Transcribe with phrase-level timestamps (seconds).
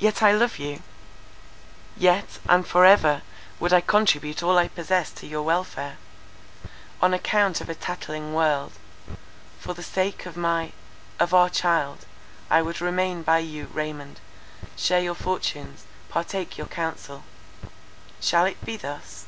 [0.00, 0.82] "Yet I love you.
[1.96, 3.22] Yet, and for ever,
[3.60, 5.98] would I contribute all I possess to your welfare.
[7.00, 8.72] On account of a tattling world;
[9.60, 12.04] for the sake of my—of our child,
[12.50, 14.18] I would remain by you, Raymond,
[14.76, 17.22] share your fortunes, partake your counsel.
[18.20, 19.26] Shall it be thus?